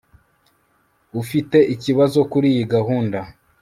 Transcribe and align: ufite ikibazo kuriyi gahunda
ufite 1.21 1.57
ikibazo 1.73 2.19
kuriyi 2.31 2.63
gahunda 2.73 3.19